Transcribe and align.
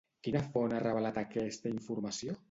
Quina 0.27 0.39
font 0.53 0.71
ha 0.77 0.79
revelat 0.83 1.19
aquesta 1.23 1.73
informació? 1.75 2.39